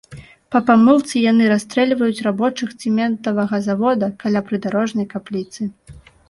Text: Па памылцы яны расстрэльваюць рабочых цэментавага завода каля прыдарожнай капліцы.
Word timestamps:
Па 0.53 0.59
памылцы 0.67 1.19
яны 1.31 1.49
расстрэльваюць 1.53 2.23
рабочых 2.27 2.71
цэментавага 2.85 3.61
завода 3.67 4.11
каля 4.25 4.43
прыдарожнай 4.49 5.07
капліцы. 5.13 5.61